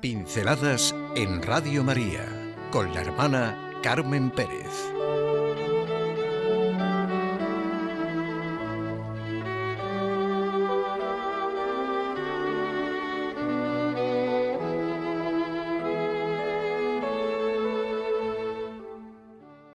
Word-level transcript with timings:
Pinceladas 0.00 0.94
en 1.14 1.42
Radio 1.42 1.84
María 1.84 2.26
con 2.70 2.94
la 2.94 3.02
hermana 3.02 3.70
Carmen 3.82 4.30
Pérez. 4.30 4.66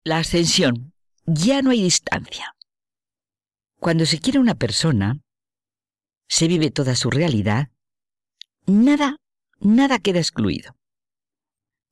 La 0.04 0.18
ascensión. 0.20 0.94
Ya 1.26 1.60
no 1.60 1.68
hay 1.70 1.82
distancia. 1.82 2.56
Cuando 3.78 4.06
se 4.06 4.20
quiere 4.20 4.38
una 4.38 4.54
persona, 4.54 5.20
se 6.28 6.48
vive 6.48 6.70
toda 6.70 6.96
su 6.96 7.10
realidad, 7.10 7.68
nada, 8.66 9.18
nada 9.64 9.98
queda 9.98 10.18
excluido. 10.18 10.76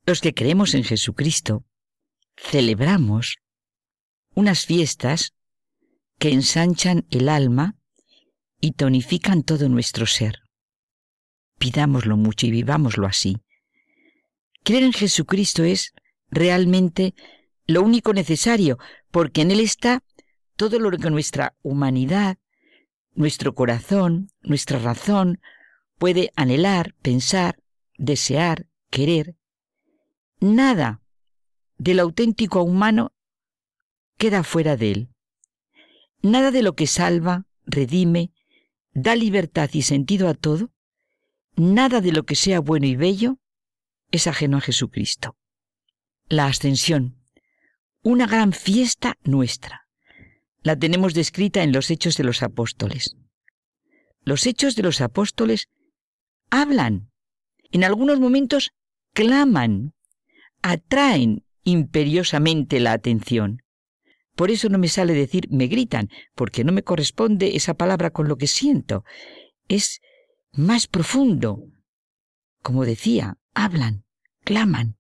Los 0.05 0.21
que 0.21 0.35
creemos 0.35 0.75
en 0.75 0.85
Jesucristo 0.85 1.65
celebramos 2.37 3.39
unas 4.35 4.67
fiestas 4.67 5.35
que 6.19 6.31
ensanchan 6.31 7.07
el 7.11 7.29
alma 7.29 7.77
y 8.61 8.73
tonifican 8.73 9.43
todo 9.43 9.69
nuestro 9.69 10.07
ser. 10.07 10.41
Pidámoslo 11.59 12.17
mucho 12.17 12.47
y 12.47 12.51
vivámoslo 12.51 13.07
así. 13.07 13.39
Creer 14.65 14.85
en 14.85 14.93
Jesucristo 14.93 15.65
es 15.65 15.93
realmente 16.31 17.15
lo 17.67 17.83
único 17.83 18.13
necesario, 18.13 18.79
porque 19.11 19.43
en 19.43 19.51
Él 19.51 19.61
está 19.61 20.03
todo 20.57 20.79
lo 20.79 20.91
que 20.91 21.11
nuestra 21.11 21.55
humanidad, 21.63 22.39
nuestro 23.15 23.55
corazón, 23.55 24.31
nuestra 24.43 24.79
razón 24.79 25.41
puede 25.99 26.33
anhelar, 26.37 26.95
pensar, 27.03 27.62
desear, 28.03 28.67
querer. 28.91 29.37
Nada 30.41 31.01
del 31.79 32.01
auténtico 32.01 32.63
humano 32.63 33.13
queda 34.19 34.43
fuera 34.43 34.77
de 34.77 34.91
él. 34.91 35.09
Nada 36.21 36.51
de 36.51 36.63
lo 36.63 36.75
que 36.75 36.87
salva, 36.87 37.47
redime, 37.65 38.33
da 38.93 39.15
libertad 39.15 39.71
y 39.73 39.83
sentido 39.83 40.29
a 40.29 40.35
todo, 40.35 40.73
nada 41.57 42.01
de 42.01 42.13
lo 42.13 42.25
que 42.25 42.35
sea 42.35 42.61
bueno 42.61 42.87
y 42.87 42.97
bello 42.97 43.39
es 44.11 44.27
ajeno 44.27 44.57
a 44.59 44.61
Jesucristo. 44.61 45.37
La 46.29 46.47
ascensión, 46.47 47.23
una 48.03 48.27
gran 48.27 48.53
fiesta 48.53 49.17
nuestra. 49.23 49.87
La 50.63 50.77
tenemos 50.77 51.15
descrita 51.15 51.63
en 51.63 51.73
los 51.73 51.91
Hechos 51.91 52.17
de 52.17 52.25
los 52.25 52.43
Apóstoles. 52.43 53.17
Los 54.25 54.47
Hechos 54.47 54.75
de 54.75 54.83
los 54.83 55.01
Apóstoles 55.01 55.69
hablan, 56.51 57.12
en 57.73 57.85
algunos 57.85 58.21
momentos 58.21 58.71
claman, 59.13 59.95
atraen 60.63 61.45
imperiosamente 61.65 62.81
la 62.81 62.93
atención. 62.93 63.63
Por 64.35 64.51
eso 64.51 64.69
no 64.69 64.79
me 64.79 64.89
sale 64.89 65.15
decir 65.15 65.49
me 65.51 65.67
gritan, 65.67 66.09
porque 66.35 66.65
no 66.65 66.73
me 66.73 66.83
corresponde 66.83 67.57
esa 67.57 67.75
palabra 67.75 68.11
con 68.11 68.29
lo 68.29 68.37
que 68.37 68.47
siento. 68.47 69.05
Es 69.69 70.01
más 70.53 70.87
profundo. 70.87 71.65
Como 72.63 72.85
decía, 72.85 73.37
hablan, 73.55 74.05
claman. 74.45 74.97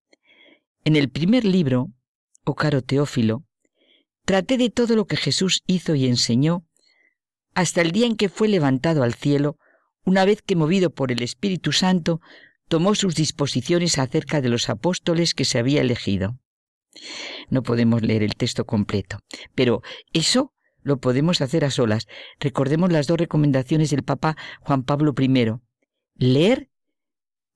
En 0.84 0.97
el 0.97 1.09
primer 1.09 1.45
libro, 1.45 1.92
oh 2.45 2.55
caro 2.55 2.83
Teófilo, 2.83 3.45
traté 4.25 4.59
de 4.59 4.70
todo 4.70 4.97
lo 4.97 5.07
que 5.07 5.17
Jesús 5.17 5.62
hizo 5.67 5.95
y 5.95 6.07
enseñó 6.07 6.67
hasta 7.55 7.83
el 7.83 7.92
día 7.92 8.07
en 8.07 8.17
que 8.17 8.29
fue 8.29 8.48
levantado 8.48 9.03
al 9.03 9.14
cielo, 9.14 9.59
una 10.05 10.25
vez 10.25 10.42
que 10.42 10.57
movido 10.57 10.91
por 10.91 11.12
el 11.12 11.23
Espíritu 11.23 11.73
Santo 11.73 12.20
tomó 12.73 12.95
sus 12.95 13.15
disposiciones 13.15 13.99
acerca 13.99 14.41
de 14.41 14.49
los 14.49 14.71
apóstoles 14.71 15.35
que 15.35 15.45
se 15.45 15.59
había 15.59 15.83
elegido. 15.83 16.39
No 17.51 17.63
podemos 17.63 18.01
leer 18.01 18.23
el 18.23 18.35
texto 18.35 18.65
completo, 18.65 19.19
pero 19.55 19.83
eso 20.15 20.55
lo 20.81 20.97
podemos 20.97 21.43
hacer 21.43 21.67
a 21.67 21.71
solas. 21.71 22.07
Recordemos 22.41 22.91
las 22.91 23.07
dos 23.07 23.19
recomendaciones 23.19 23.91
del 23.91 24.05
Papa 24.05 24.39
Juan 24.63 24.85
Pablo 24.85 25.15
I. 25.21 25.53
Leer 26.15 26.71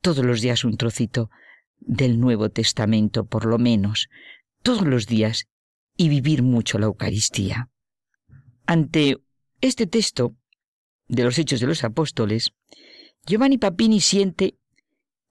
todos 0.03 0.23
los 0.23 0.43
días 0.43 0.65
un 0.65 0.77
trocito 0.77 1.31
del 1.81 2.21
Nuevo 2.21 2.51
Testamento, 2.51 3.25
por 3.25 3.47
lo 3.47 3.57
menos, 3.57 4.11
todos 4.63 4.87
los 4.87 5.07
días, 5.07 5.47
y 5.97 6.11
vivir 6.11 6.43
mucho 6.43 6.79
la 6.79 6.89
Eucaristía. 6.89 7.71
Ante 8.67 9.17
este 9.63 9.87
texto 9.87 10.37
de 11.09 11.25
los 11.25 11.39
Hechos 11.39 11.61
de 11.61 11.69
los 11.69 11.85
Apóstoles, 11.85 12.51
Giovanni 13.25 13.57
Papini 13.57 14.03
siente 14.03 14.59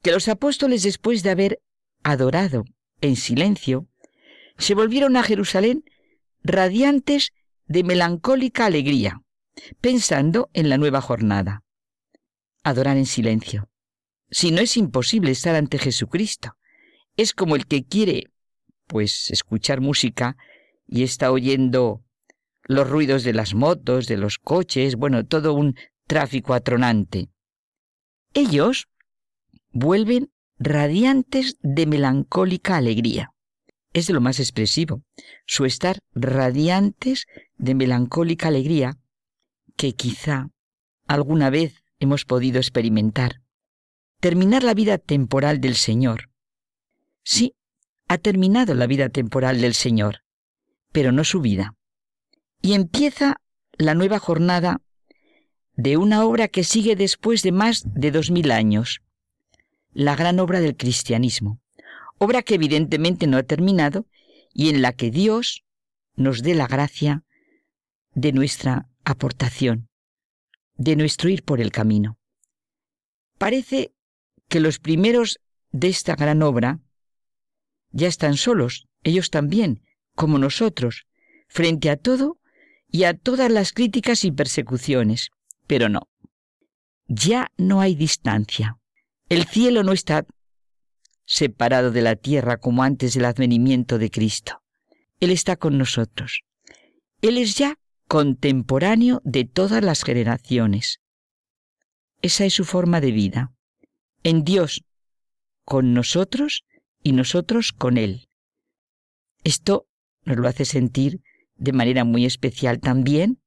que 0.05 0.11
los 0.11 0.27
apóstoles 0.27 0.83
después 0.83 1.23
de 1.23 1.31
haber 1.31 1.61
adorado 2.03 2.63
en 3.01 3.15
silencio, 3.15 3.87
se 4.55 4.75
volvieron 4.75 5.17
a 5.17 5.23
Jerusalén 5.23 5.83
radiantes 6.43 7.33
de 7.65 7.83
melancólica 7.83 8.67
alegría, 8.67 9.23
pensando 9.81 10.51
en 10.53 10.69
la 10.69 10.77
nueva 10.77 11.01
jornada. 11.01 11.63
Adorar 12.61 12.97
en 12.97 13.07
silencio. 13.07 13.67
Si 14.29 14.51
no 14.51 14.61
es 14.61 14.77
imposible 14.77 15.31
estar 15.31 15.55
ante 15.55 15.79
Jesucristo, 15.79 16.55
es 17.17 17.33
como 17.33 17.55
el 17.55 17.65
que 17.65 17.83
quiere, 17.83 18.25
pues, 18.85 19.31
escuchar 19.31 19.81
música 19.81 20.37
y 20.85 21.01
está 21.01 21.31
oyendo 21.31 22.03
los 22.61 22.87
ruidos 22.87 23.23
de 23.23 23.33
las 23.33 23.55
motos, 23.55 24.05
de 24.05 24.17
los 24.17 24.37
coches, 24.37 24.97
bueno, 24.97 25.25
todo 25.25 25.55
un 25.55 25.75
tráfico 26.05 26.53
atronante. 26.53 27.29
Ellos 28.35 28.87
vuelven 29.75 30.31
radiantes 30.57 31.57
de 31.61 31.85
melancólica 31.85 32.77
alegría. 32.77 33.33
Es 33.93 34.07
de 34.07 34.13
lo 34.13 34.21
más 34.21 34.39
expresivo, 34.39 35.03
su 35.45 35.65
estar 35.65 35.99
radiantes 36.13 37.27
de 37.57 37.75
melancólica 37.75 38.47
alegría 38.47 38.97
que 39.75 39.93
quizá 39.93 40.49
alguna 41.07 41.49
vez 41.49 41.83
hemos 41.99 42.23
podido 42.23 42.57
experimentar. 42.57 43.41
Terminar 44.21 44.63
la 44.63 44.73
vida 44.73 44.97
temporal 44.97 45.59
del 45.59 45.75
Señor. 45.75 46.29
Sí, 47.23 47.53
ha 48.07 48.17
terminado 48.17 48.75
la 48.75 48.87
vida 48.87 49.09
temporal 49.09 49.59
del 49.59 49.73
Señor, 49.73 50.21
pero 50.93 51.11
no 51.11 51.25
su 51.25 51.41
vida. 51.41 51.75
Y 52.61 52.73
empieza 52.73 53.41
la 53.77 53.93
nueva 53.93 54.19
jornada 54.19 54.81
de 55.75 55.97
una 55.97 56.23
obra 56.23 56.47
que 56.47 56.63
sigue 56.63 56.95
después 56.95 57.43
de 57.43 57.51
más 57.51 57.83
de 57.93 58.11
dos 58.11 58.31
mil 58.31 58.51
años, 58.51 59.01
la 59.95 60.17
gran 60.17 60.39
obra 60.41 60.59
del 60.59 60.75
cristianismo, 60.75 61.61
obra 62.17 62.43
que 62.43 62.55
evidentemente 62.55 63.27
no 63.27 63.37
ha 63.37 63.43
terminado 63.43 64.05
y 64.53 64.69
en 64.69 64.81
la 64.81 64.91
que 64.91 65.09
Dios 65.09 65.63
nos 66.15 66.43
dé 66.43 66.53
la 66.53 66.67
gracia 66.67 67.23
de 68.13 68.33
nuestra 68.33 68.89
aportación, 69.05 69.87
de 70.75 70.97
nuestro 70.97 71.29
ir 71.29 71.43
por 71.43 71.61
el 71.61 71.71
camino. 71.71 72.19
Parece 73.37 73.93
que 74.49 74.59
los 74.59 74.79
primeros 74.79 75.39
de 75.71 75.87
esta 75.87 76.15
gran 76.15 76.43
obra 76.43 76.81
ya 77.91 78.09
están 78.09 78.35
solos, 78.35 78.87
ellos 79.03 79.29
también, 79.29 79.81
como 80.13 80.39
nosotros, 80.39 81.07
frente 81.47 81.89
a 81.89 81.95
todo 81.95 82.37
y 82.91 83.05
a 83.05 83.13
todas 83.13 83.49
las 83.49 83.71
críticas 83.71 84.25
y 84.25 84.31
persecuciones. 84.33 85.29
Pero 85.67 85.87
no, 85.87 86.09
ya 87.07 87.51
no 87.57 87.79
hay 87.79 87.95
distancia. 87.95 88.77
El 89.27 89.45
cielo 89.45 89.83
no 89.83 89.91
está 89.91 90.25
separado 91.25 91.91
de 91.91 92.03
la 92.03 92.15
tierra 92.15 92.57
como 92.57 92.83
antes 92.83 93.15
del 93.15 93.25
advenimiento 93.25 93.97
de 93.97 94.11
Cristo. 94.11 94.61
Él 95.19 95.31
está 95.31 95.55
con 95.55 95.77
nosotros. 95.79 96.43
Él 97.21 97.39
es 97.39 97.55
ya 97.55 97.79
contemporáneo 98.07 99.21
de 99.23 99.45
todas 99.45 99.83
las 99.83 100.03
generaciones. 100.03 100.99
Esa 102.21 102.45
es 102.45 102.53
su 102.53 102.65
forma 102.65 103.01
de 103.01 103.11
vida. 103.11 103.51
En 104.23 104.43
Dios, 104.43 104.83
con 105.63 105.93
nosotros 105.93 106.63
y 107.01 107.13
nosotros 107.13 107.71
con 107.71 107.97
Él. 107.97 108.27
Esto 109.43 109.87
nos 110.23 110.37
lo 110.37 110.47
hace 110.47 110.65
sentir 110.65 111.21
de 111.55 111.73
manera 111.73 112.03
muy 112.03 112.25
especial 112.25 112.79
también 112.79 113.41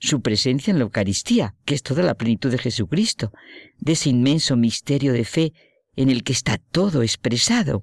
su 0.00 0.22
presencia 0.22 0.70
en 0.70 0.78
la 0.78 0.84
Eucaristía, 0.84 1.54
que 1.64 1.74
es 1.74 1.82
toda 1.82 2.02
la 2.02 2.14
plenitud 2.14 2.50
de 2.50 2.58
Jesucristo, 2.58 3.32
de 3.78 3.92
ese 3.92 4.08
inmenso 4.08 4.56
misterio 4.56 5.12
de 5.12 5.24
fe 5.24 5.52
en 5.94 6.08
el 6.08 6.24
que 6.24 6.32
está 6.32 6.56
todo 6.56 7.02
expresado. 7.02 7.82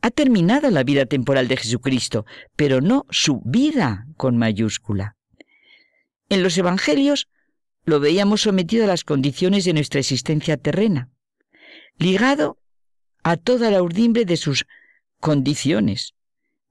Ha 0.00 0.10
terminado 0.10 0.70
la 0.70 0.84
vida 0.84 1.06
temporal 1.06 1.48
de 1.48 1.56
Jesucristo, 1.56 2.24
pero 2.54 2.80
no 2.80 3.04
su 3.10 3.42
vida 3.44 4.06
con 4.16 4.38
mayúscula. 4.38 5.16
En 6.28 6.44
los 6.44 6.56
Evangelios 6.56 7.28
lo 7.84 7.98
veíamos 7.98 8.42
sometido 8.42 8.84
a 8.84 8.88
las 8.88 9.02
condiciones 9.02 9.64
de 9.64 9.72
nuestra 9.72 9.98
existencia 9.98 10.56
terrena, 10.56 11.10
ligado 11.98 12.58
a 13.24 13.36
toda 13.36 13.72
la 13.72 13.82
urdimbre 13.82 14.24
de 14.24 14.36
sus 14.36 14.66
condiciones, 15.18 16.14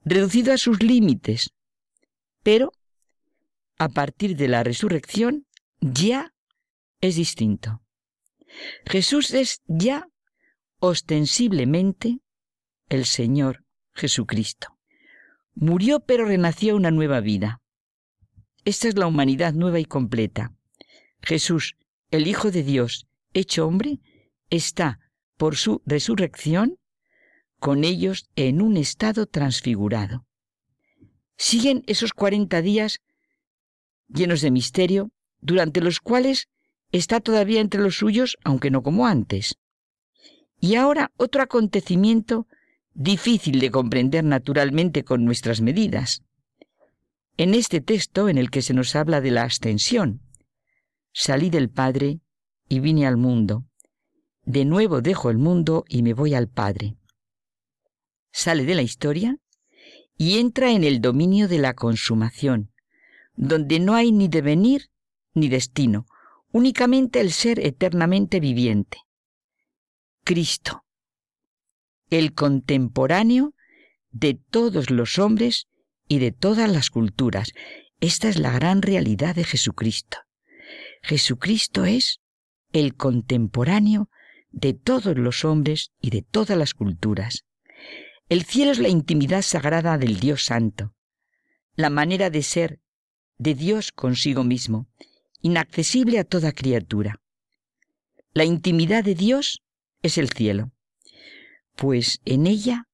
reducido 0.05 0.53
a 0.53 0.57
sus 0.57 0.81
límites, 0.81 1.51
pero 2.44 2.71
a 3.77 3.89
partir 3.89 4.35
de 4.35 4.47
la 4.47 4.63
resurrección 4.63 5.45
ya 5.79 6.33
es 7.01 7.15
distinto. 7.15 7.81
Jesús 8.85 9.31
es 9.33 9.62
ya 9.68 10.07
ostensiblemente 10.79 12.19
el 12.89 13.06
Señor 13.06 13.65
Jesucristo. 13.94 14.77
Murió 15.53 16.00
pero 16.01 16.25
renació 16.25 16.75
una 16.75 16.91
nueva 16.91 17.19
vida. 17.19 17.62
Esta 18.63 18.88
es 18.88 18.97
la 18.97 19.07
humanidad 19.07 19.53
nueva 19.53 19.80
y 19.80 19.85
completa. 19.85 20.53
Jesús, 21.21 21.75
el 22.12 22.27
Hijo 22.27 22.51
de 22.51 22.63
Dios, 22.63 23.07
hecho 23.33 23.68
hombre, 23.68 24.00
está, 24.50 25.00
por 25.38 25.56
su 25.56 25.81
resurrección, 25.85 26.77
con 27.59 27.83
ellos 27.83 28.30
en 28.35 28.62
un 28.62 28.77
estado 28.77 29.25
transfigurado. 29.25 30.25
Siguen 31.38 31.83
esos 31.88 32.13
cuarenta 32.13 32.62
días 32.62 33.00
llenos 34.07 34.42
de 34.42 34.51
misterio, 34.51 35.12
durante 35.39 35.81
los 35.81 36.00
cuales 36.00 36.48
está 36.92 37.19
todavía 37.19 37.62
entre 37.62 37.81
los 37.81 37.98
suyos, 37.98 38.38
aunque 38.44 38.71
no 38.71 38.83
como 38.83 39.07
antes. 39.07 39.57
Y 40.59 40.75
ahora 40.75 41.12
otro 41.18 41.42
acontecimiento 41.42 42.48
difícil 42.94 43.59
de 43.59 43.69
comprender 43.69 44.24
naturalmente 44.24 45.04
con 45.04 45.24
nuestras 45.24 45.62
medidas. 45.62 46.24
En 47.38 47.54
este 47.54 47.81
texto 47.81 48.30
en 48.30 48.39
el 48.39 48.50
que 48.50 48.63
se 48.63 48.74
nos 48.74 48.95
habla 48.95 49.21
de 49.21 49.30
la 49.30 49.44
ascensión, 49.44 50.21
salí 51.13 51.51
del 51.51 51.69
Padre 51.69 52.19
y 52.68 52.80
vine 52.80 53.06
al 53.06 53.18
mundo. 53.18 53.65
De 54.44 54.65
nuevo 54.65 55.01
dejo 55.01 55.30
el 55.30 55.38
mundo 55.38 55.86
y 55.88 56.01
me 56.01 56.13
voy 56.13 56.33
al 56.33 56.48
Padre. 56.48 56.95
Sale 58.31 58.65
de 58.65 58.75
la 58.75 58.81
historia 58.81 59.38
y 60.18 60.39
entra 60.39 60.71
en 60.71 60.83
el 60.83 61.00
dominio 61.00 61.48
de 61.48 61.59
la 61.59 61.75
consumación, 61.75 62.71
donde 63.38 63.80
no 63.80 63.95
hay 63.95 64.12
ni 64.12 64.28
devenir 64.28 64.89
ni 65.34 65.48
destino, 65.48 66.07
únicamente 66.51 67.22
el 67.22 67.31
ser 67.31 67.60
eternamente 67.60 68.39
viviente. 68.39 68.98
Cristo, 70.24 70.84
el 72.10 72.34
contemporáneo 72.34 73.54
de 74.12 74.34
todos 74.34 74.89
los 74.89 75.19
hombres 75.19 75.68
y 76.07 76.19
de 76.19 76.31
todas 76.31 76.69
las 76.69 76.89
culturas. 76.89 77.54
Esta 78.00 78.28
es 78.28 78.39
la 78.39 78.51
gran 78.51 78.81
realidad 78.81 79.36
de 79.36 79.44
Jesucristo. 79.44 80.18
Jesucristo 81.01 81.86
es 81.86 82.19
el 82.74 82.95
contemporáneo 82.95 84.10
de 84.51 84.74
todos 84.74 85.18
los 85.18 85.45
hombres 85.45 85.92
y 86.01 86.10
de 86.10 86.24
todas 86.24 86.57
las 86.57 86.74
culturas. 86.74 87.45
El 88.30 88.44
cielo 88.44 88.72
es 88.72 88.80
la 88.80 88.90
intimidad 88.90 89.42
sagrada 89.42 89.98
del 89.98 90.19
Dios 90.19 90.45
Santo, 90.45 90.94
la 91.75 91.90
manera 91.90 92.30
de 92.30 92.44
ser 92.44 92.81
de 93.38 93.54
Dios 93.54 93.92
consigo 93.92 94.44
mismo, 94.44 94.88
inaccesible 95.42 96.19
a 96.19 96.24
toda 96.24 96.51
criatura. 96.51 97.22
La 98.34 98.45
intimidad 98.45 99.04
de 99.04 99.16
Dios 99.16 99.63
es 100.01 100.18
el 100.18 100.30
cielo, 100.30 100.72
pues 101.75 102.19
en 102.25 102.48
ella 102.48 102.88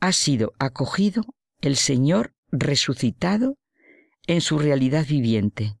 ha 0.00 0.12
sido 0.12 0.54
acogido 0.58 1.22
el 1.60 1.76
Señor 1.76 2.34
resucitado 2.50 3.58
en 4.26 4.40
su 4.40 4.58
realidad 4.58 5.06
viviente. 5.06 5.76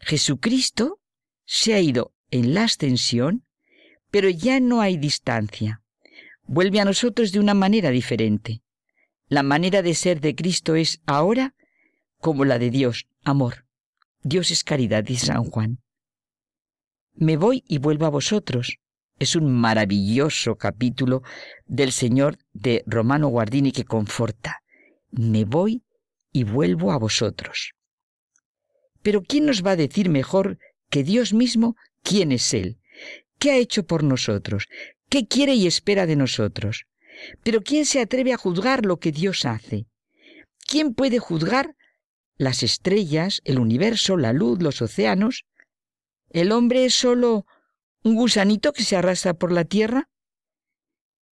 Jesucristo 0.00 1.00
se 1.44 1.74
ha 1.74 1.80
ido 1.80 2.12
en 2.30 2.54
la 2.54 2.64
ascensión, 2.64 3.44
pero 4.10 4.28
ya 4.28 4.60
no 4.60 4.80
hay 4.80 4.96
distancia. 4.96 5.82
Vuelve 6.42 6.80
a 6.80 6.84
nosotros 6.84 7.32
de 7.32 7.40
una 7.40 7.54
manera 7.54 7.90
diferente. 7.90 8.62
La 9.28 9.42
manera 9.42 9.82
de 9.82 9.94
ser 9.94 10.20
de 10.20 10.34
Cristo 10.34 10.76
es 10.76 11.00
ahora 11.06 11.54
como 12.20 12.44
la 12.44 12.58
de 12.58 12.70
Dios, 12.70 13.06
amor. 13.24 13.64
Dios 14.22 14.50
es 14.50 14.64
caridad, 14.64 15.04
dice 15.04 15.26
San 15.26 15.44
Juan. 15.44 15.78
Me 17.14 17.36
voy 17.36 17.64
y 17.66 17.78
vuelvo 17.78 18.06
a 18.06 18.10
vosotros. 18.10 18.78
Es 19.18 19.34
un 19.34 19.52
maravilloso 19.52 20.56
capítulo 20.56 21.22
del 21.66 21.92
Señor 21.92 22.38
de 22.52 22.84
Romano 22.86 23.28
Guardini 23.28 23.72
que 23.72 23.84
conforta. 23.84 24.62
Me 25.10 25.44
voy 25.44 25.82
y 26.32 26.44
vuelvo 26.44 26.92
a 26.92 26.98
vosotros. 26.98 27.72
Pero 29.02 29.22
¿quién 29.22 29.46
nos 29.46 29.64
va 29.64 29.72
a 29.72 29.76
decir 29.76 30.08
mejor 30.08 30.58
que 30.90 31.02
Dios 31.02 31.32
mismo 31.32 31.76
quién 32.02 32.32
es 32.32 32.52
Él? 32.54 32.78
¿Qué 33.38 33.52
ha 33.52 33.56
hecho 33.56 33.84
por 33.84 34.02
nosotros? 34.04 34.66
¿Qué 35.08 35.26
quiere 35.26 35.54
y 35.54 35.66
espera 35.66 36.06
de 36.06 36.16
nosotros? 36.16 36.86
Pero 37.42 37.62
¿quién 37.62 37.86
se 37.86 38.00
atreve 38.00 38.32
a 38.32 38.36
juzgar 38.36 38.84
lo 38.84 38.98
que 38.98 39.12
Dios 39.12 39.44
hace? 39.44 39.86
¿Quién 40.66 40.94
puede 40.94 41.18
juzgar 41.18 41.74
las 42.38 42.62
estrellas, 42.62 43.42
el 43.44 43.58
universo, 43.58 44.16
la 44.16 44.32
luz, 44.32 44.62
los 44.62 44.80
océanos. 44.80 45.44
¿El 46.30 46.52
hombre 46.52 46.84
es 46.84 46.94
solo 46.94 47.46
un 48.04 48.14
gusanito 48.14 48.72
que 48.72 48.84
se 48.84 48.96
arrastra 48.96 49.34
por 49.34 49.52
la 49.52 49.64
tierra? 49.64 50.08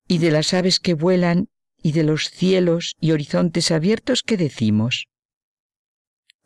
¿Y 0.07 0.19
de 0.19 0.31
las 0.31 0.55
aves 0.55 0.79
que 0.79 0.95
vuelan 0.95 1.49
y 1.83 1.93
de 1.93 2.05
los 2.05 2.31
cielos 2.31 2.97
y 3.01 3.11
horizontes 3.11 3.73
abiertos 3.73 4.23
qué 4.23 4.37
decimos? 4.37 5.09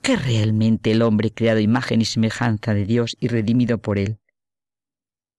¿Qué 0.03 0.17
realmente 0.17 0.93
el 0.93 1.03
hombre 1.03 1.33
creado 1.33 1.61
imagen 1.61 2.01
y 2.01 2.05
semejanza 2.07 2.73
de 2.73 2.87
Dios 2.87 3.17
y 3.21 3.29
redimido 3.29 3.79
por 3.79 3.99
él? 3.99 4.19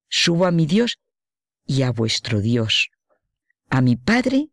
Subo 0.09 0.45
a 0.45 0.51
mi 0.51 0.65
Dios 0.65 0.99
y 1.65 1.81
a 1.81 1.91
vuestro 1.91 2.39
Dios, 2.39 2.91
a 3.69 3.81
mi 3.81 3.95
Padre 3.95 4.49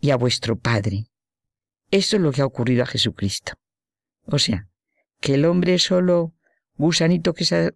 y 0.00 0.10
a 0.10 0.16
vuestro 0.16 0.56
Padre. 0.56 1.06
Eso 1.90 2.16
es 2.16 2.22
lo 2.22 2.32
que 2.32 2.42
ha 2.42 2.46
ocurrido 2.46 2.82
a 2.82 2.86
Jesucristo. 2.86 3.54
O 4.26 4.38
sea, 4.38 4.68
que 5.20 5.34
el 5.34 5.44
hombre 5.44 5.74
es 5.74 5.84
solo 5.84 6.34
gusanito 6.76 7.32
que 7.34 7.44
se 7.44 7.74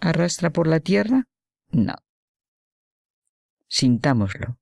arrastra 0.00 0.50
por 0.50 0.66
la 0.66 0.80
tierra. 0.80 1.28
No. 1.70 1.94
Sintámoslo. 3.68 4.58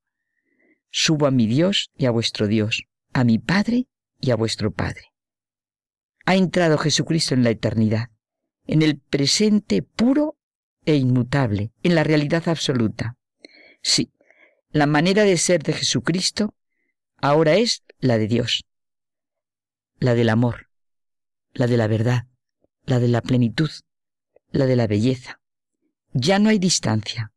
Subo 0.90 1.26
a 1.26 1.30
mi 1.30 1.46
Dios 1.46 1.90
y 1.96 2.06
a 2.06 2.10
vuestro 2.10 2.46
Dios, 2.46 2.84
a 3.12 3.24
mi 3.24 3.38
Padre 3.38 3.86
y 4.20 4.30
a 4.30 4.36
vuestro 4.36 4.72
Padre. 4.72 5.12
Ha 6.26 6.36
entrado 6.36 6.78
Jesucristo 6.78 7.34
en 7.34 7.44
la 7.44 7.50
eternidad, 7.50 8.10
en 8.66 8.82
el 8.82 8.98
presente 8.98 9.82
puro 9.82 10.36
e 10.84 10.96
inmutable, 10.96 11.72
en 11.82 11.94
la 11.94 12.04
realidad 12.04 12.48
absoluta. 12.48 13.16
Sí, 13.82 14.12
la 14.70 14.86
manera 14.86 15.24
de 15.24 15.36
ser 15.36 15.62
de 15.62 15.72
Jesucristo 15.72 16.54
ahora 17.16 17.54
es 17.54 17.84
la 17.98 18.18
de 18.18 18.28
Dios, 18.28 18.64
la 19.98 20.14
del 20.14 20.28
amor, 20.28 20.69
la 21.52 21.66
de 21.66 21.76
la 21.76 21.86
verdad, 21.86 22.26
la 22.84 22.98
de 22.98 23.08
la 23.08 23.22
plenitud, 23.22 23.70
la 24.50 24.66
de 24.66 24.76
la 24.76 24.86
belleza. 24.86 25.40
Ya 26.12 26.38
no 26.38 26.48
hay 26.48 26.58
distancia. 26.58 27.32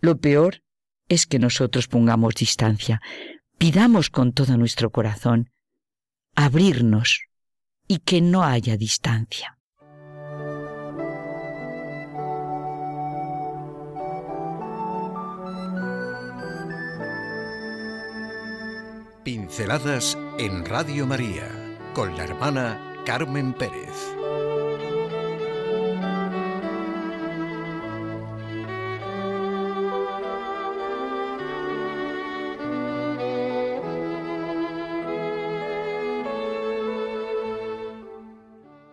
Lo 0.00 0.18
peor 0.18 0.62
es 1.08 1.26
que 1.26 1.38
nosotros 1.38 1.88
pongamos 1.88 2.34
distancia. 2.34 3.00
Pidamos 3.58 4.10
con 4.10 4.32
todo 4.32 4.56
nuestro 4.56 4.90
corazón 4.90 5.50
abrirnos 6.34 7.22
y 7.88 7.98
que 7.98 8.20
no 8.20 8.44
haya 8.44 8.76
distancia. 8.76 9.58
Pinceladas 19.24 20.16
en 20.38 20.64
Radio 20.64 21.06
María 21.06 21.48
con 21.94 22.16
la 22.16 22.24
hermana 22.24 22.85
Carmen 23.06 23.52
Pérez. 23.52 24.16